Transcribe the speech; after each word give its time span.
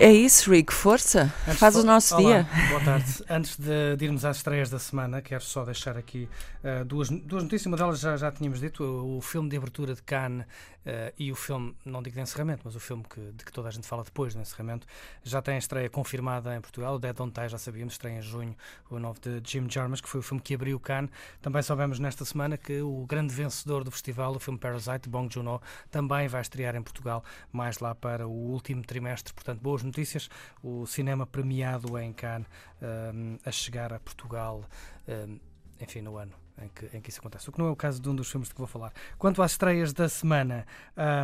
É 0.00 0.12
isso, 0.12 0.50
Rick, 0.50 0.72
força. 0.72 1.32
Antes 1.46 1.58
Faz 1.60 1.76
o 1.76 1.84
nosso 1.84 2.16
Olá, 2.16 2.42
dia. 2.42 2.68
Boa 2.68 2.80
tarde. 2.80 3.24
Antes 3.30 3.56
de, 3.56 3.96
de 3.96 4.04
irmos 4.04 4.24
às 4.24 4.38
estreias 4.38 4.68
da 4.68 4.78
semana, 4.78 5.22
quero 5.22 5.42
só 5.42 5.64
deixar 5.64 5.96
aqui 5.96 6.28
uh, 6.62 6.84
duas, 6.84 7.08
duas 7.08 7.44
notícias. 7.44 7.66
Uma 7.66 7.76
delas 7.76 8.00
já, 8.00 8.16
já 8.16 8.30
tínhamos 8.32 8.60
dito: 8.60 8.82
o, 8.82 9.18
o 9.18 9.20
filme 9.20 9.48
de 9.48 9.56
abertura 9.56 9.94
de 9.94 10.02
Cannes 10.02 10.44
uh, 10.44 11.12
e 11.16 11.30
o 11.30 11.36
filme, 11.36 11.76
não 11.84 12.02
digo 12.02 12.16
de 12.16 12.22
encerramento, 12.22 12.62
mas 12.64 12.74
o 12.74 12.80
filme 12.80 13.04
que, 13.08 13.20
de 13.20 13.44
que 13.44 13.52
toda 13.52 13.68
a 13.68 13.70
gente 13.70 13.86
fala 13.86 14.02
depois 14.02 14.34
do 14.34 14.40
encerramento, 14.40 14.84
já 15.22 15.40
tem 15.40 15.54
a 15.54 15.58
estreia 15.58 15.88
confirmada 15.88 16.54
em 16.56 16.60
Portugal. 16.60 16.96
O 16.96 16.98
Dead 16.98 17.14
Don't 17.14 17.32
Die, 17.40 17.48
já 17.48 17.56
sabíamos, 17.56 17.94
estreia 17.94 18.18
em 18.18 18.22
junho, 18.22 18.56
o 18.90 18.98
novo 18.98 19.20
de 19.20 19.40
Jim 19.48 19.70
Jarmusch, 19.70 20.02
que 20.02 20.08
foi 20.08 20.20
o 20.20 20.22
filme 20.22 20.42
que 20.42 20.54
abriu 20.54 20.78
Cannes. 20.80 21.10
Também 21.40 21.62
soubemos 21.62 22.00
nesta 22.00 22.24
semana 22.24 22.58
que 22.58 22.80
o 22.82 23.06
grande 23.06 23.32
vencedor 23.32 23.84
do 23.84 23.92
festival, 23.92 24.34
o 24.34 24.40
filme 24.40 24.58
Parasite, 24.58 25.08
Bong 25.08 25.32
Joon-ho, 25.32 25.62
também 25.88 26.26
vai 26.26 26.40
estrear 26.40 26.74
em 26.74 26.82
Portugal, 26.82 27.22
mais 27.52 27.78
lá 27.78 27.94
para 27.94 28.26
o 28.26 28.32
último 28.32 28.82
trimestre. 28.82 29.32
Portanto, 29.32 29.60
boas 29.60 29.83
notícias. 29.84 30.28
O 30.62 30.86
cinema 30.86 31.26
premiado 31.26 31.98
em 31.98 32.12
Cannes 32.12 32.48
um, 32.82 33.38
a 33.44 33.50
chegar 33.50 33.92
a 33.92 34.00
Portugal, 34.00 34.64
um, 35.08 35.38
enfim, 35.80 36.00
no 36.00 36.16
ano. 36.16 36.43
Em 36.62 36.68
que, 36.68 36.96
em 36.96 37.00
que 37.00 37.10
isso 37.10 37.18
acontece. 37.18 37.48
O 37.48 37.52
que 37.52 37.58
não 37.58 37.66
é 37.66 37.70
o 37.70 37.74
caso 37.74 38.00
de 38.00 38.08
um 38.08 38.14
dos 38.14 38.30
filmes 38.30 38.46
de 38.48 38.54
que 38.54 38.60
vou 38.60 38.68
falar. 38.68 38.92
Quanto 39.18 39.42
às 39.42 39.50
estreias 39.50 39.92
da 39.92 40.08
semana, 40.08 40.64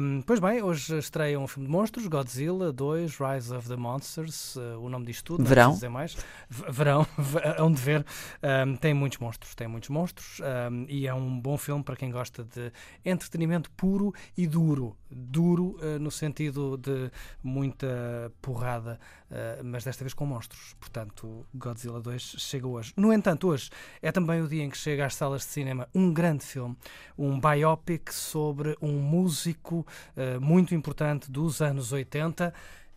um, 0.02 0.22
pois 0.22 0.40
bem, 0.40 0.60
hoje 0.60 0.98
estreia 0.98 1.38
um 1.38 1.46
filme 1.46 1.68
de 1.68 1.72
monstros, 1.72 2.04
Godzilla 2.08 2.72
2, 2.72 3.16
Rise 3.16 3.54
of 3.54 3.68
the 3.68 3.76
Monsters, 3.76 4.56
uh, 4.56 4.80
o 4.80 4.88
nome 4.88 5.06
disto 5.06 5.24
tudo, 5.26 5.44
Verão. 5.44 5.68
não 5.68 5.78
preciso 5.78 5.86
dizer 5.86 5.88
mais. 5.88 6.14
V- 6.48 6.72
Verão, 6.72 7.06
hão 7.56 7.70
de 7.70 7.80
ver. 7.80 8.04
Um, 8.66 8.74
tem 8.76 8.92
muitos 8.92 9.18
monstros, 9.18 9.54
tem 9.54 9.68
muitos 9.68 9.88
monstros 9.88 10.40
um, 10.40 10.86
e 10.88 11.06
é 11.06 11.14
um 11.14 11.38
bom 11.40 11.56
filme 11.56 11.84
para 11.84 11.94
quem 11.94 12.10
gosta 12.10 12.42
de 12.42 12.72
entretenimento 13.04 13.70
puro 13.70 14.12
e 14.36 14.48
duro. 14.48 14.96
Duro 15.08 15.76
uh, 15.80 15.98
no 16.00 16.10
sentido 16.10 16.76
de 16.76 17.08
muita 17.40 18.32
porrada, 18.42 18.98
uh, 19.30 19.62
mas 19.64 19.84
desta 19.84 20.02
vez 20.02 20.12
com 20.12 20.26
monstros. 20.26 20.74
Portanto, 20.80 21.46
Godzilla 21.54 22.00
2 22.00 22.34
chega 22.38 22.66
hoje. 22.66 22.92
No 22.96 23.12
entanto, 23.12 23.46
hoje 23.48 23.70
é 24.02 24.10
também 24.10 24.40
o 24.42 24.48
dia 24.48 24.64
em 24.64 24.70
que 24.70 24.76
chega 24.78 25.06
às 25.06 25.19
salas 25.20 25.42
de 25.42 25.48
cinema 25.48 25.86
um 25.94 26.10
grande 26.12 26.44
filme, 26.44 26.74
um 27.18 27.38
biopic 27.38 28.10
sobre 28.10 28.74
um 28.80 28.98
músico 28.98 29.86
uh, 30.16 30.40
muito 30.40 30.74
importante 30.74 31.30
dos 31.30 31.60
anos 31.60 31.92
80 31.92 32.54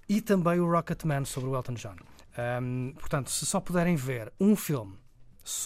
e 0.08 0.22
também 0.22 0.58
o 0.62 0.72
Rocketman 0.72 1.26
sobre 1.26 1.50
o 1.50 1.56
Elton 1.56 1.74
John. 1.74 1.96
Um, 2.62 2.94
portanto, 2.94 3.30
se 3.30 3.46
só 3.46 3.60
puderem 3.60 3.98
ver 3.98 4.32
um 4.40 4.56
filme, 4.56 4.98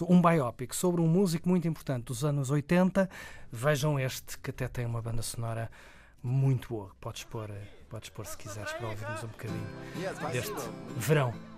um 0.09 0.19
biopic 0.19 0.73
sobre 0.73 0.99
um 0.99 1.07
músico 1.07 1.47
muito 1.47 1.67
importante 1.67 2.05
dos 2.05 2.25
anos 2.25 2.49
80, 2.49 3.07
vejam 3.51 3.99
este 3.99 4.39
que 4.39 4.49
até 4.49 4.67
tem 4.67 4.85
uma 4.87 5.01
banda 5.01 5.21
sonora 5.21 5.69
muito 6.23 6.69
boa. 6.69 6.89
Podes 6.99 7.23
pôr, 7.23 7.51
eh, 7.51 7.67
podes 7.87 8.09
pôr 8.09 8.25
se 8.25 8.35
quiseres 8.35 8.73
para 8.73 8.87
ouvirmos 8.87 9.23
um 9.23 9.27
bocadinho 9.27 9.67
deste 10.31 10.55
verão. 10.97 11.56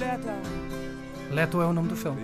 letter 0.00 0.99
Leto 1.30 1.62
é 1.62 1.66
o 1.66 1.72
nome 1.72 1.88
do 1.88 1.94
filme. 1.96 2.22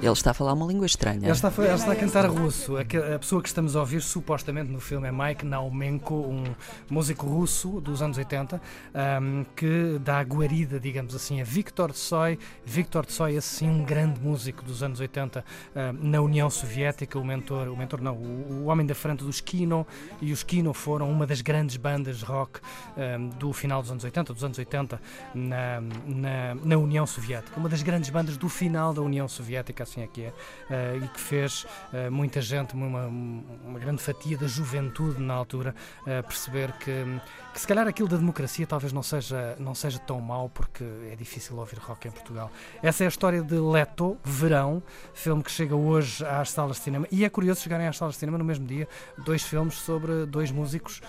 Ele 0.00 0.12
está 0.12 0.30
a 0.30 0.34
falar 0.34 0.52
uma 0.52 0.64
língua 0.66 0.86
estranha. 0.86 1.18
Ele 1.24 1.30
está, 1.32 1.52
ele 1.58 1.74
está 1.74 1.92
a 1.92 1.96
cantar 1.96 2.26
russo. 2.26 2.76
A, 2.76 2.84
que- 2.84 2.96
a 2.96 3.18
pessoa 3.18 3.42
que 3.42 3.48
estamos 3.48 3.74
a 3.74 3.80
ouvir, 3.80 4.00
supostamente, 4.00 4.70
no 4.70 4.78
filme 4.78 5.08
é 5.08 5.12
Mike 5.12 5.44
Naumenko, 5.44 6.14
um 6.14 6.44
músico 6.88 7.26
russo 7.26 7.80
dos 7.80 8.00
anos 8.00 8.16
80, 8.16 8.60
ahm, 8.94 9.42
que 9.56 9.98
dá 10.04 10.22
guarida, 10.22 10.78
digamos 10.78 11.16
assim, 11.16 11.40
a 11.40 11.44
Viktor 11.44 11.90
Tsoi. 11.92 12.38
Viktor 12.64 13.04
Tsoi, 13.06 13.34
esse 13.34 13.48
sim, 13.48 13.68
um 13.68 13.82
grande 13.84 14.20
músico 14.20 14.62
dos 14.62 14.80
anos 14.82 15.00
80 15.00 15.44
ahm, 15.74 15.96
na 16.00 16.20
União 16.20 16.48
Soviética, 16.48 17.18
o 17.18 17.24
mentor, 17.24 17.68
o 17.68 17.76
mentor 17.76 18.00
não, 18.00 18.14
o, 18.14 18.62
o 18.62 18.64
homem 18.66 18.86
da 18.86 18.94
frente 18.94 19.24
dos 19.24 19.40
Kino, 19.40 19.84
e 20.22 20.32
os 20.32 20.44
Kino 20.44 20.72
foram 20.72 21.10
uma 21.10 21.26
das 21.26 21.40
grandes 21.40 21.76
bandas 21.76 22.22
rock 22.22 22.60
ahm, 22.96 23.30
do 23.30 23.52
final 23.52 23.82
dos 23.82 23.90
anos 23.90 24.04
80, 24.04 24.32
dos 24.32 24.44
anos 24.44 24.58
80, 24.58 25.00
na, 25.34 25.80
na, 26.06 26.54
na 26.64 26.83
União 26.84 27.06
Soviética. 27.06 27.58
Uma 27.58 27.68
das 27.68 27.82
grandes 27.82 28.10
bandas 28.10 28.36
do 28.36 28.48
final 28.48 28.92
da 28.92 29.02
União 29.02 29.26
Soviética, 29.26 29.82
assim 29.82 30.02
é 30.02 30.06
que 30.06 30.22
é, 30.22 30.32
eh, 30.70 31.00
e 31.02 31.08
que 31.08 31.20
fez 31.20 31.66
eh, 31.92 32.10
muita 32.10 32.40
gente, 32.40 32.74
uma, 32.74 33.06
uma 33.06 33.78
grande 33.78 34.02
fatia 34.02 34.36
da 34.36 34.46
juventude 34.46 35.20
na 35.20 35.34
altura, 35.34 35.74
eh, 36.06 36.22
perceber 36.22 36.72
que, 36.72 37.04
que 37.52 37.60
se 37.60 37.66
calhar 37.66 37.88
aquilo 37.88 38.08
da 38.08 38.16
democracia 38.16 38.66
talvez 38.66 38.92
não 38.92 39.02
seja, 39.02 39.56
não 39.58 39.74
seja 39.74 39.98
tão 39.98 40.20
mau, 40.20 40.48
porque 40.48 40.84
é 41.10 41.16
difícil 41.16 41.56
ouvir 41.56 41.78
rock 41.78 42.06
em 42.06 42.10
Portugal. 42.10 42.50
Essa 42.82 43.04
é 43.04 43.06
a 43.06 43.08
história 43.08 43.42
de 43.42 43.56
Leto, 43.56 44.16
Verão, 44.22 44.82
filme 45.12 45.42
que 45.42 45.50
chega 45.50 45.74
hoje 45.74 46.24
às 46.24 46.50
salas 46.50 46.76
de 46.76 46.82
cinema, 46.82 47.06
e 47.10 47.24
é 47.24 47.28
curioso 47.28 47.60
chegarem 47.60 47.86
às 47.86 47.96
salas 47.96 48.14
de 48.14 48.20
cinema 48.20 48.38
no 48.38 48.44
mesmo 48.44 48.66
dia, 48.66 48.86
dois 49.18 49.42
filmes 49.42 49.74
sobre 49.74 50.26
dois 50.26 50.50
músicos, 50.50 51.00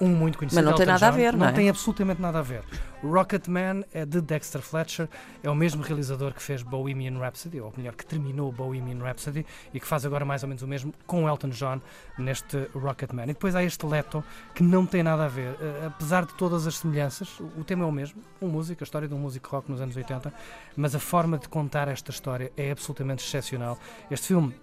um 0.00 0.08
muito 0.08 0.38
conhecido. 0.38 0.62
Mas 0.62 0.70
não 0.70 0.76
tem 0.76 0.86
nada 0.86 1.08
a 1.08 1.10
John, 1.10 1.16
ver, 1.16 1.36
não 1.36 1.46
é? 1.46 1.52
tem 1.52 1.68
absolutamente 1.68 2.20
nada 2.20 2.38
a 2.38 2.42
ver. 2.42 2.62
Rocketman 3.02 3.84
é 3.92 4.04
de 4.04 4.20
Dexter 4.20 4.60
Fletcher, 4.60 5.08
é 5.42 5.50
o 5.50 5.54
mesmo 5.54 5.82
realizador 5.82 6.32
que 6.32 6.42
fez 6.42 6.62
Bohemian 6.62 7.18
Rhapsody, 7.18 7.60
ou 7.60 7.72
melhor, 7.76 7.94
que 7.94 8.04
terminou 8.06 8.50
Bohemian 8.52 9.02
Rhapsody 9.02 9.44
e 9.72 9.80
que 9.80 9.86
faz 9.86 10.04
agora 10.04 10.24
mais 10.24 10.42
ou 10.42 10.48
menos 10.48 10.62
o 10.62 10.66
mesmo 10.66 10.92
com 11.06 11.28
Elton 11.28 11.50
John 11.50 11.80
neste 12.18 12.68
Rocketman. 12.74 13.24
E 13.24 13.26
depois 13.28 13.54
há 13.54 13.62
este 13.62 13.84
Leto 13.86 14.24
que 14.54 14.62
não 14.62 14.86
tem 14.86 15.02
nada 15.02 15.24
a 15.24 15.28
ver, 15.28 15.56
Eh, 15.60 15.86
apesar 15.86 16.24
de 16.24 16.34
todas 16.34 16.66
as 16.66 16.76
semelhanças, 16.76 17.40
o 17.40 17.64
tema 17.64 17.84
é 17.84 17.86
o 17.86 17.92
mesmo, 17.92 18.22
um 18.40 18.48
músico, 18.48 18.82
a 18.82 18.84
história 18.84 19.08
de 19.08 19.14
um 19.14 19.18
músico 19.18 19.48
rock 19.50 19.70
nos 19.70 19.80
anos 19.80 19.96
80, 19.96 20.32
mas 20.76 20.94
a 20.94 20.98
forma 20.98 21.38
de 21.38 21.48
contar 21.48 21.88
esta 21.88 22.10
história 22.10 22.52
é 22.56 22.70
absolutamente 22.70 23.24
excepcional. 23.24 23.78
Este 24.10 24.28
filme 24.28 24.54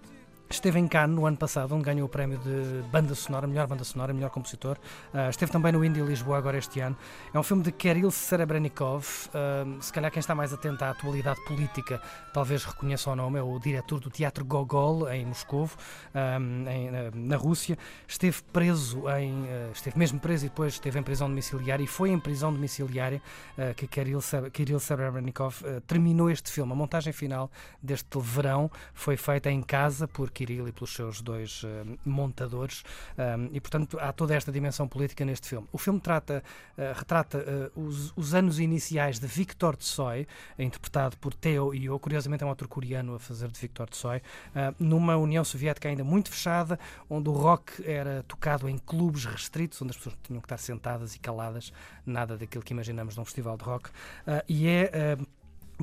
Esteve 0.48 0.78
em 0.78 0.86
Cannes 0.86 1.16
no 1.16 1.26
ano 1.26 1.36
passado, 1.36 1.74
onde 1.74 1.84
ganhou 1.84 2.06
o 2.06 2.08
prémio 2.08 2.38
de 2.38 2.80
banda 2.88 3.14
sonora, 3.16 3.48
melhor 3.48 3.66
banda 3.66 3.82
sonora, 3.82 4.14
melhor 4.14 4.30
compositor. 4.30 4.78
Ah, 5.12 5.28
esteve 5.28 5.50
também 5.50 5.72
no 5.72 5.84
Indie 5.84 6.00
Lisboa 6.02 6.38
agora 6.38 6.56
este 6.56 6.78
ano. 6.78 6.96
É 7.34 7.38
um 7.38 7.42
filme 7.42 7.64
de 7.64 7.72
Kirill 7.72 8.12
Serebrennikov. 8.12 9.04
Ah, 9.34 9.64
se 9.80 9.92
calhar 9.92 10.10
quem 10.10 10.20
está 10.20 10.36
mais 10.36 10.52
atento 10.52 10.84
à 10.84 10.90
atualidade 10.90 11.44
política 11.44 12.00
talvez 12.32 12.64
reconheça 12.64 13.10
o 13.10 13.16
nome. 13.16 13.38
É 13.38 13.42
o 13.42 13.58
diretor 13.58 13.98
do 13.98 14.08
Teatro 14.08 14.44
Gogol 14.44 15.08
em 15.10 15.26
Moscou, 15.26 15.68
ah, 16.14 16.38
em- 16.38 16.90
na- 17.12 17.36
Rússia. 17.36 17.76
Esteve 18.06 18.40
preso 18.52 19.00
em, 19.18 19.46
ah, 19.48 19.70
esteve 19.74 19.98
mesmo 19.98 20.20
preso 20.20 20.46
e 20.46 20.48
depois 20.48 20.74
esteve 20.74 20.96
em 20.98 21.02
prisão 21.02 21.28
domiciliária 21.28 21.82
e 21.82 21.88
foi 21.88 22.10
em 22.10 22.20
prisão 22.20 22.52
domiciliária 22.52 23.20
ah, 23.58 23.74
que 23.74 23.86
Kirill, 23.88 24.20
Kirill 24.52 24.78
Serebrennikov 24.78 25.56
ah, 25.64 25.80
terminou 25.88 26.30
este 26.30 26.52
filme. 26.52 26.70
A 26.70 26.74
montagem 26.76 27.12
final 27.12 27.50
deste 27.82 28.06
verão 28.20 28.70
foi 28.94 29.16
feita 29.16 29.50
em 29.50 29.60
casa 29.60 30.06
por 30.06 30.30
Kirill 30.36 30.68
e 30.68 30.72
pelos 30.72 30.92
seus 30.94 31.22
dois 31.22 31.62
eh, 31.64 31.84
montadores 32.04 32.84
e 33.52 33.60
portanto 33.60 33.98
há 33.98 34.12
toda 34.12 34.34
esta 34.34 34.52
dimensão 34.52 34.86
política 34.86 35.24
neste 35.24 35.48
filme. 35.48 35.66
O 35.72 35.78
filme 35.78 36.00
trata, 36.00 36.42
eh, 36.76 36.92
retrata 36.94 37.38
eh, 37.38 37.70
os, 37.74 38.12
os 38.16 38.34
anos 38.34 38.58
iniciais 38.58 39.18
de 39.18 39.26
Viktor 39.26 39.76
Tsoi, 39.76 40.26
interpretado 40.58 41.16
por 41.16 41.32
Teo 41.32 41.72
Yo, 41.74 41.98
curiosamente 41.98 42.44
é 42.44 42.46
um 42.46 42.50
ator 42.50 42.68
coreano 42.68 43.14
a 43.14 43.18
fazer 43.18 43.48
de 43.48 43.58
Viktor 43.58 43.88
Tsoi, 43.88 44.20
ah, 44.54 44.74
numa 44.78 45.16
União 45.16 45.44
Soviética 45.44 45.88
ainda 45.88 46.04
muito 46.04 46.30
fechada, 46.30 46.78
onde 47.08 47.28
o 47.28 47.32
rock 47.32 47.82
era 47.84 48.22
tocado 48.28 48.68
em 48.68 48.78
clubes 48.78 49.24
restritos, 49.24 49.80
onde 49.80 49.90
as 49.90 49.96
pessoas 49.96 50.16
tinham 50.22 50.40
que 50.40 50.46
estar 50.46 50.58
sentadas 50.58 51.14
e 51.14 51.18
caladas, 51.18 51.72
nada 52.04 52.36
daquilo 52.36 52.62
que 52.62 52.72
imaginamos 52.72 53.16
num 53.16 53.24
festival 53.24 53.56
de 53.56 53.64
rock, 53.64 53.90
Ah, 54.26 54.44
e 54.48 54.68
é 54.68 54.90
ah, 54.94 55.26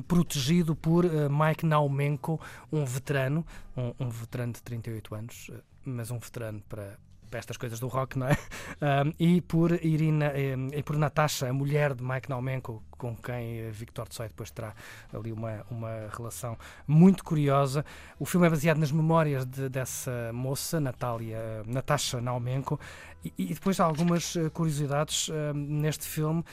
protegido 0.02 0.74
por 0.74 1.04
eh, 1.04 1.28
Mike 1.28 1.64
Naumenko, 1.66 2.40
um 2.72 2.84
veterano, 2.84 3.44
um, 3.76 3.92
um 4.06 4.08
veterano 4.08 4.52
de 4.52 4.62
38 4.62 5.14
anos, 5.14 5.50
eh, 5.52 5.60
mas 5.84 6.10
um 6.10 6.18
veterano 6.18 6.60
para, 6.68 6.98
para 7.30 7.38
estas 7.38 7.56
coisas 7.56 7.78
do 7.80 7.88
rock, 7.88 8.18
não 8.18 8.28
é? 8.28 8.36
Um, 8.82 9.12
e 9.18 9.40
por 9.40 9.70
Irina 9.84 10.26
eh, 10.34 10.56
e 10.72 10.82
por 10.82 10.96
Natasha, 10.96 11.48
a 11.48 11.52
mulher 11.52 11.94
de 11.94 12.02
Mike 12.02 12.28
Naumenko, 12.28 12.82
com 12.90 13.14
quem 13.16 13.70
Victor 13.70 14.08
Tsoi 14.08 14.28
depois 14.28 14.50
terá 14.50 14.74
ali 15.12 15.32
uma, 15.32 15.64
uma 15.70 16.08
relação 16.14 16.58
muito 16.86 17.24
curiosa. 17.24 17.84
O 18.18 18.26
filme 18.26 18.46
é 18.46 18.50
baseado 18.50 18.78
nas 18.78 18.90
memórias 18.90 19.46
de- 19.46 19.68
dessa 19.68 20.32
moça, 20.34 20.80
Natália, 20.80 21.62
Natasha 21.66 22.20
Naumenko, 22.20 22.78
e, 23.24 23.32
e 23.38 23.54
depois 23.54 23.78
há 23.80 23.84
algumas 23.84 24.34
curiosidades 24.52 25.30
eh, 25.32 25.52
neste 25.54 26.04
filme. 26.06 26.44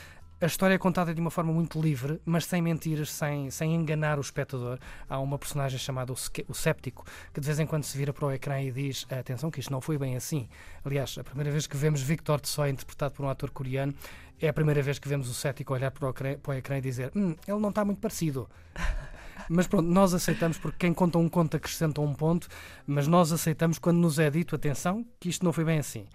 A 0.41 0.47
história 0.47 0.73
é 0.73 0.77
contada 0.79 1.13
de 1.13 1.21
uma 1.21 1.29
forma 1.29 1.53
muito 1.53 1.79
livre, 1.79 2.19
mas 2.25 2.45
sem 2.45 2.63
mentiras, 2.63 3.11
sem, 3.11 3.51
sem 3.51 3.75
enganar 3.75 4.17
o 4.17 4.21
espectador. 4.21 4.79
Há 5.07 5.19
uma 5.19 5.37
personagem 5.37 5.77
chamada 5.77 6.11
o, 6.11 6.53
Séptico, 6.55 7.05
que 7.31 7.39
de 7.39 7.45
vez 7.45 7.59
em 7.59 7.67
quando 7.67 7.83
se 7.83 7.95
vira 7.95 8.11
para 8.11 8.25
o 8.25 8.31
ecrã 8.31 8.59
e 8.59 8.71
diz: 8.71 9.05
Atenção, 9.11 9.51
que 9.51 9.59
isto 9.59 9.71
não 9.71 9.79
foi 9.79 9.99
bem 9.99 10.15
assim. 10.15 10.49
Aliás, 10.83 11.15
a 11.19 11.23
primeira 11.23 11.51
vez 11.51 11.67
que 11.67 11.77
vemos 11.77 12.01
Victor 12.01 12.41
Tsoi 12.41 12.71
interpretado 12.71 13.13
por 13.13 13.23
um 13.23 13.29
ator 13.29 13.51
coreano 13.51 13.93
é 14.41 14.47
a 14.47 14.53
primeira 14.53 14.81
vez 14.81 14.97
que 14.97 15.07
vemos 15.07 15.29
o 15.29 15.33
Séptico 15.35 15.75
olhar 15.75 15.91
para 15.91 16.07
o 16.07 16.09
ecrã, 16.09 16.35
para 16.39 16.51
o 16.51 16.53
ecrã 16.55 16.79
e 16.79 16.81
dizer: 16.81 17.11
hum, 17.15 17.35
ele 17.47 17.59
não 17.59 17.69
está 17.69 17.85
muito 17.85 18.01
parecido. 18.01 18.49
Mas 19.47 19.67
pronto, 19.67 19.87
nós 19.89 20.11
aceitamos 20.11 20.57
porque 20.57 20.77
quem 20.79 20.93
conta 20.93 21.19
um 21.19 21.29
conto 21.29 21.55
acrescenta 21.57 22.01
um 22.01 22.13
ponto, 22.13 22.47
mas 22.87 23.05
nós 23.05 23.33
aceitamos 23.33 23.79
quando 23.79 23.97
nos 23.97 24.17
é 24.17 24.29
dito, 24.29 24.55
atenção, 24.55 25.05
que 25.19 25.27
isto 25.27 25.43
não 25.43 25.51
foi 25.51 25.65
bem 25.65 25.77
assim. 25.77 26.07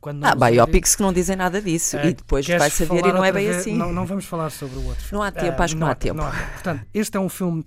Quando 0.00 0.24
Há 0.24 0.30
é 0.30 0.50
biopics 0.50 0.96
que 0.96 1.02
não 1.02 1.12
dizem 1.12 1.36
nada 1.36 1.60
disso 1.62 1.96
e 1.98 2.12
depois 2.12 2.44
eh, 2.44 2.46
queres 2.48 2.60
vai 2.62 2.70
saber 2.70 3.06
e 3.06 3.12
não 3.12 3.24
é 3.24 3.30
bem 3.32 3.46
vez? 3.46 3.58
assim. 3.58 3.76
Não, 3.76 3.92
não 3.92 4.04
vamos 4.04 4.24
falar 4.24 4.50
sobre 4.50 4.78
o 4.78 4.86
outro. 4.86 5.04
Não 5.12 5.22
há 5.22 5.30
tempo, 5.30 5.60
Eh, 5.60 5.64
acho 5.64 5.74
que 5.74 5.80
não 5.80 5.86
há 5.86 5.94
tempo. 5.94 6.16
não 6.16 6.26
há 6.26 6.30
tempo. 6.32 6.50
Portanto, 6.52 6.86
este 6.92 7.16
é 7.16 7.20
um 7.20 7.28
filme. 7.28 7.64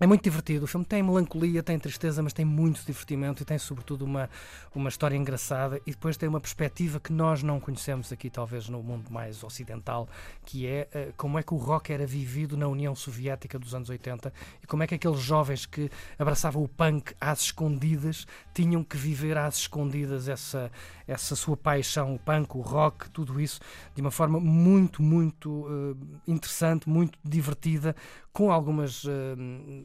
É 0.00 0.06
muito 0.06 0.22
divertido. 0.22 0.64
O 0.64 0.68
filme 0.68 0.86
tem 0.86 1.02
melancolia, 1.02 1.62
tem 1.62 1.78
tristeza, 1.78 2.22
mas 2.22 2.32
tem 2.32 2.44
muito 2.44 2.84
divertimento 2.84 3.42
e 3.42 3.44
tem, 3.44 3.58
sobretudo, 3.58 4.04
uma, 4.04 4.30
uma 4.74 4.88
história 4.88 5.16
engraçada. 5.16 5.80
E 5.84 5.90
depois 5.90 6.16
tem 6.16 6.28
uma 6.28 6.40
perspectiva 6.40 7.00
que 7.00 7.12
nós 7.12 7.42
não 7.42 7.58
conhecemos 7.58 8.12
aqui, 8.12 8.30
talvez 8.30 8.68
no 8.68 8.80
mundo 8.82 9.10
mais 9.10 9.42
ocidental, 9.42 10.08
que 10.44 10.66
é 10.66 10.88
eh, 10.92 11.12
como 11.16 11.38
é 11.38 11.42
que 11.42 11.52
o 11.52 11.56
rock 11.56 11.92
era 11.92 12.06
vivido 12.06 12.56
na 12.56 12.68
União 12.68 12.94
Soviética 12.94 13.58
dos 13.58 13.74
anos 13.74 13.90
80 13.90 14.32
e 14.62 14.66
como 14.66 14.82
é 14.84 14.86
que 14.86 14.94
aqueles 14.94 15.20
jovens 15.20 15.66
que 15.66 15.90
abraçavam 16.18 16.62
o 16.62 16.68
punk 16.68 17.14
às 17.20 17.40
escondidas 17.42 18.26
tinham 18.54 18.84
que 18.84 18.96
viver 18.96 19.36
às 19.36 19.56
escondidas 19.56 20.28
essa, 20.28 20.70
essa 21.06 21.34
sua 21.34 21.56
paixão, 21.56 22.14
o 22.14 22.18
punk, 22.18 22.56
o 22.56 22.60
rock, 22.60 23.10
tudo 23.10 23.40
isso, 23.40 23.60
de 23.94 24.00
uma 24.00 24.10
forma 24.10 24.38
muito, 24.38 25.02
muito 25.02 25.66
eh, 25.68 26.30
interessante, 26.30 26.88
muito 26.88 27.18
divertida, 27.24 27.96
com 28.32 28.52
algumas 28.52 29.04
eh, 29.04 29.84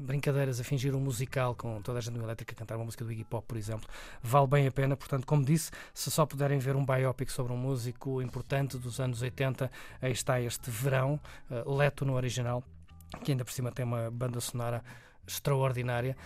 brincadeiras 0.00 0.58
a 0.58 0.64
fingir 0.64 0.94
um 0.94 1.00
musical 1.00 1.54
com 1.54 1.80
toda 1.82 1.98
a 1.98 2.00
gente 2.02 2.16
no 2.16 2.24
elétrica 2.24 2.54
a 2.54 2.56
cantar 2.56 2.76
uma 2.76 2.84
música 2.84 3.04
do 3.04 3.12
Iggy 3.12 3.24
Pop, 3.24 3.46
por 3.46 3.56
exemplo, 3.56 3.88
vale 4.22 4.46
bem 4.46 4.66
a 4.66 4.72
pena. 4.72 4.96
Portanto, 4.96 5.26
como 5.26 5.44
disse, 5.44 5.70
se 5.92 6.10
só 6.10 6.24
puderem 6.24 6.58
ver 6.58 6.74
um 6.74 6.84
biopic 6.84 7.30
sobre 7.30 7.52
um 7.52 7.56
músico 7.56 8.22
importante 8.22 8.78
dos 8.78 8.98
anos 8.98 9.22
80, 9.22 9.70
aí 10.00 10.12
está 10.12 10.40
este 10.40 10.70
verão, 10.70 11.20
eh, 11.50 11.62
Leto 11.66 12.04
no 12.04 12.14
original, 12.14 12.64
que 13.22 13.32
ainda 13.32 13.44
por 13.44 13.52
cima 13.52 13.70
tem 13.70 13.84
uma 13.84 14.10
banda 14.10 14.40
sonora 14.40 14.82
extraordinária, 15.26 16.16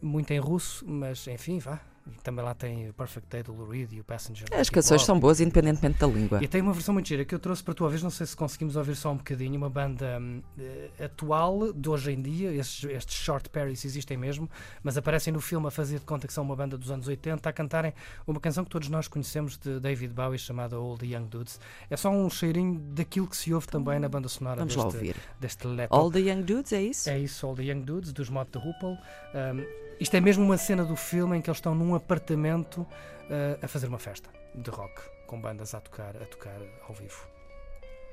muito 0.00 0.30
em 0.32 0.38
russo, 0.38 0.84
mas 0.86 1.26
enfim, 1.28 1.58
vá. 1.58 1.91
Também 2.22 2.44
lá 2.44 2.54
tem 2.54 2.88
o 2.88 2.92
Perfect 2.92 3.28
Day 3.30 3.42
do 3.42 3.52
Lou 3.52 3.68
Reed 3.68 3.92
e 3.92 4.00
o 4.00 4.04
Passenger. 4.04 4.46
As 4.52 4.68
canções 4.68 5.04
são 5.04 5.18
boas 5.18 5.40
independentemente 5.40 5.98
da 5.98 6.06
língua. 6.06 6.42
E 6.42 6.48
tem 6.48 6.60
uma 6.60 6.72
versão 6.72 6.92
muito 6.92 7.08
gira 7.08 7.24
que 7.24 7.34
eu 7.34 7.38
trouxe 7.38 7.62
para 7.62 7.72
a 7.72 7.74
tua 7.74 7.88
vez, 7.88 8.02
não 8.02 8.10
sei 8.10 8.26
se 8.26 8.36
conseguimos 8.36 8.76
ouvir 8.76 8.94
só 8.96 9.12
um 9.12 9.16
bocadinho, 9.16 9.56
uma 9.56 9.70
banda 9.70 10.18
hum, 10.20 10.42
eh, 10.58 10.90
atual 11.04 11.72
de 11.72 11.88
hoje 11.88 12.12
em 12.12 12.20
dia, 12.20 12.52
estes, 12.52 12.84
estes 12.90 13.16
short 13.16 13.48
Paris 13.48 13.84
existem 13.84 14.16
mesmo, 14.16 14.48
mas 14.82 14.96
aparecem 14.96 15.32
no 15.32 15.40
filme 15.40 15.66
a 15.68 15.70
fazer 15.70 15.98
de 15.98 16.04
conta 16.04 16.26
que 16.26 16.32
são 16.32 16.44
uma 16.44 16.56
banda 16.56 16.76
dos 16.76 16.90
anos 16.90 17.08
80 17.08 17.48
a 17.48 17.52
cantarem 17.52 17.94
uma 18.26 18.40
canção 18.40 18.64
que 18.64 18.70
todos 18.70 18.88
nós 18.88 19.08
conhecemos 19.08 19.56
de 19.56 19.80
David 19.80 20.12
Bowie 20.12 20.38
chamada 20.38 20.76
All 20.76 20.98
the 20.98 21.06
Young 21.06 21.26
Dudes. 21.26 21.60
É 21.88 21.96
só 21.96 22.10
um 22.10 22.28
cheirinho 22.28 22.78
daquilo 22.92 23.26
que 23.26 23.36
se 23.36 23.54
ouve 23.54 23.68
também 23.68 23.98
na 23.98 24.08
banda 24.08 24.28
sonora 24.28 24.56
Vamos 24.56 24.74
deste, 24.74 24.86
lá 24.86 24.92
ouvir. 24.92 25.16
deste. 25.40 25.62
All 25.90 26.10
the 26.10 26.20
Young 26.20 26.42
Dudes, 26.42 26.72
é 26.72 26.82
isso? 26.82 27.08
É 27.08 27.18
isso, 27.18 27.46
All 27.46 27.54
the 27.54 27.62
Young 27.62 27.82
Dudes, 27.82 28.12
dos 28.12 28.28
Mod 28.28 28.50
the 28.50 28.58
Hoople. 28.58 28.98
Um, 29.34 29.91
isto 30.01 30.15
é 30.15 30.21
mesmo 30.21 30.43
uma 30.43 30.57
cena 30.57 30.85
do 30.85 30.95
filme 30.95 31.37
em 31.37 31.41
que 31.41 31.49
eles 31.49 31.57
estão 31.57 31.73
num 31.73 31.95
apartamento 31.95 32.81
uh, 32.81 32.87
a 33.61 33.67
fazer 33.67 33.87
uma 33.87 33.99
festa 33.99 34.29
de 34.53 34.69
rock, 34.69 35.01
com 35.25 35.39
bandas 35.39 35.73
a 35.73 35.81
tocar, 35.81 36.15
a 36.15 36.25
tocar 36.25 36.59
ao 36.87 36.93
vivo. 36.93 37.27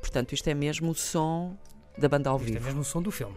Portanto, 0.01 0.33
isto 0.33 0.49
é 0.49 0.55
mesmo 0.55 0.91
o 0.91 0.95
som 0.95 1.57
da 1.97 2.09
banda 2.09 2.31
ao 2.31 2.37
Isto 2.37 2.49
é 2.49 2.53
vivo. 2.53 2.65
mesmo 2.65 2.81
o 2.81 2.85
som 2.85 3.03
do 3.03 3.11
filme. 3.11 3.37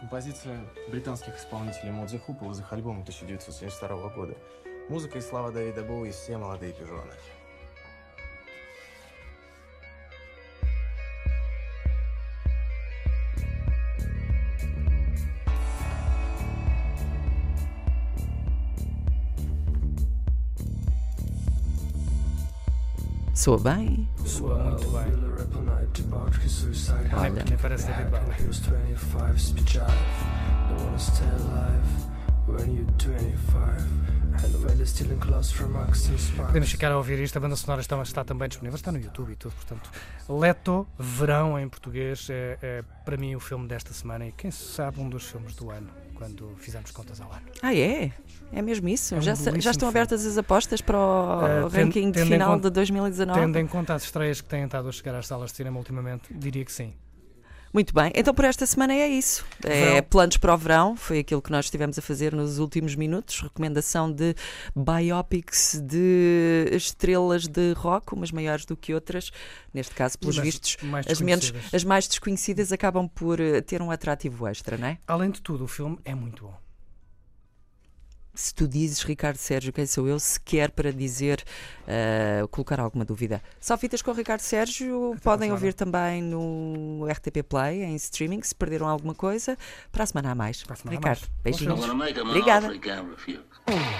Композиция 0.00 0.60
британских 0.88 1.34
исполнителей 1.36 1.90
Модзи 1.92 2.18
Хупл 2.18 2.50
из 2.50 2.60
их 2.60 2.72
альбома 2.72 3.00
1972 3.00 4.08
года. 4.10 4.36
Музыка 4.88 5.18
и 5.18 5.20
слава 5.20 5.50
Дэвида 5.50 5.82
Боуи 5.82 6.10
«Все 6.10 6.36
молодые 6.36 6.72
пижоны». 6.74 7.12
Soa 23.39 23.57
bem? 23.57 24.05
Soa 24.25 24.61
muito 24.65 24.89
bem. 24.89 25.13
Olha. 27.13 27.45
Nem 27.47 27.57
parece 27.57 27.87
David 27.87 28.09
Bowie. 28.09 28.35
Podemos 36.47 36.69
ficar 36.69 36.91
a 36.91 36.97
ouvir 36.97 37.17
isto, 37.19 37.37
a 37.37 37.39
banda 37.39 37.55
sonora 37.55 37.79
está, 37.79 38.01
está 38.01 38.25
também 38.25 38.49
disponível, 38.49 38.75
está 38.75 38.91
no 38.91 38.99
YouTube 38.99 39.31
e 39.31 39.35
tudo, 39.37 39.55
portanto. 39.55 39.89
Leto, 40.27 40.85
Verão 40.99 41.57
em 41.57 41.69
português, 41.69 42.27
é, 42.29 42.57
é 42.61 42.83
para 43.05 43.15
mim 43.15 43.35
o 43.35 43.39
filme 43.39 43.69
desta 43.69 43.93
semana 43.93 44.27
e 44.27 44.33
quem 44.33 44.51
sabe 44.51 44.99
um 44.99 45.09
dos 45.09 45.23
filmes 45.23 45.55
do 45.55 45.71
ano, 45.71 45.89
quando 46.19 46.53
fizermos 46.57 46.91
contas 46.91 47.19
ao 47.21 47.31
ano. 47.31 47.45
Ah, 47.61 47.73
é? 47.73 48.11
É 48.51 48.61
mesmo 48.61 48.87
isso? 48.89 49.15
É 49.15 49.17
um 49.17 49.21
já, 49.21 49.33
já 49.35 49.71
estão 49.71 49.87
abertas 49.87 50.25
as 50.25 50.37
apostas 50.37 50.81
para 50.81 50.97
o 51.65 51.69
ten- 51.69 51.85
ranking 51.85 52.11
tendo 52.11 52.25
em 52.27 52.31
final 52.31 52.51
conta- 52.55 52.69
de 52.69 52.73
2019? 52.75 53.39
Tendo 53.39 53.57
em 53.57 53.67
conta 53.67 53.93
as 53.93 54.03
estreias 54.03 54.41
que 54.41 54.49
têm 54.49 54.65
estado 54.65 54.89
a 54.89 54.91
chegar 54.91 55.15
às 55.15 55.25
salas 55.27 55.51
de 55.51 55.57
cinema 55.57 55.77
ultimamente, 55.77 56.23
diria 56.31 56.65
que 56.65 56.71
sim. 56.71 56.93
Muito 57.71 57.93
bem, 57.93 58.11
então 58.15 58.33
por 58.33 58.45
esta 58.45 58.65
semana 58.65 58.93
é 58.93 59.07
isso. 59.07 59.45
É 59.63 60.01
planos 60.01 60.37
para 60.37 60.53
o 60.53 60.57
verão, 60.57 60.95
foi 60.95 61.19
aquilo 61.19 61.41
que 61.41 61.51
nós 61.51 61.65
estivemos 61.65 61.99
a 61.99 62.01
fazer 62.01 62.33
nos 62.33 62.57
últimos 62.57 62.95
minutos. 62.95 63.41
Recomendação 63.41 64.11
de 64.11 64.35
biopics 64.75 65.79
de 65.79 66.67
estrelas 66.71 67.47
de 67.47 67.73
rock, 67.73 68.13
umas 68.13 68.31
maiores 68.31 68.65
do 68.65 68.75
que 68.75 68.93
outras. 68.93 69.31
Neste 69.73 69.93
caso, 69.93 70.17
pelos 70.17 70.37
Mas 70.37 70.45
vistos, 70.45 70.77
mais 70.81 71.05
as, 71.07 71.21
menos, 71.21 71.53
as 71.71 71.83
mais 71.83 72.07
desconhecidas 72.07 72.71
acabam 72.71 73.07
por 73.07 73.39
eh, 73.39 73.61
ter 73.61 73.81
um 73.81 73.91
atrativo 73.91 74.47
extra, 74.47 74.77
não 74.77 74.87
é? 74.87 74.97
Além 75.07 75.29
de 75.29 75.41
tudo, 75.41 75.65
o 75.65 75.67
filme 75.67 75.99
é 76.03 76.15
muito 76.15 76.45
bom. 76.45 76.68
Se 78.39 78.53
tu 78.53 78.69
dizes, 78.69 79.01
Ricardo 79.03 79.35
Sérgio, 79.35 79.73
quem 79.73 79.85
sou 79.85 80.07
eu, 80.07 80.17
sequer 80.17 80.71
para 80.71 80.93
dizer, 80.93 81.43
eh, 81.85 82.41
colocar 82.49 82.79
alguma 82.79 83.03
dúvida. 83.03 83.41
Só 83.59 83.77
fitas 83.77 84.01
com 84.01 84.11
o 84.11 84.13
Ricardo 84.13 84.39
Sérgio, 84.39 85.11
Até 85.11 85.21
podem 85.21 85.51
ouvir 85.51 85.73
também 85.73 86.23
no 86.23 87.05
RTP 87.05 87.43
Play, 87.43 87.83
em 87.83 87.95
streaming, 87.97 88.41
se 88.41 88.55
perderam 88.55 88.87
alguma 88.87 89.13
coisa. 89.13 89.57
Para 89.91 90.03
a 90.05 90.07
semana 90.07 90.31
a 90.31 90.35
mais. 90.35 90.63
Para 90.63 90.73
a 90.75 90.77
semana 90.77 90.97
Ricardo, 90.97 91.19
mais. 91.19 91.31
beijinhos. 91.43 91.85
Obrigada. 92.29 92.69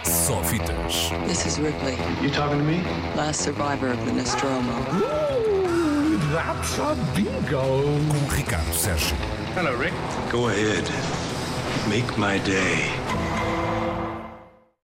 Só 0.05 0.41
fitas. 0.45 1.09
This 1.27 1.45
is 1.45 1.57
Ripley, 1.57 1.97
You 2.23 2.31
talking 2.31 2.59
to 2.59 2.63
me? 2.63 2.81
last 3.17 3.41
survivor 3.43 3.91
of 3.91 4.05
the 4.05 4.13
Nostromo. 4.13 4.71
That's 6.31 6.79
a 6.79 6.95
bingo. 7.13 7.83
Com 8.07 8.33
Ricardo 8.33 8.73
Sérgio. 8.73 9.17
Hello, 9.53 9.75
Rick. 9.77 9.93
Go 10.31 10.47
ahead. 10.47 10.85
Make 11.89 12.17
my 12.17 12.39
day. 12.39 12.89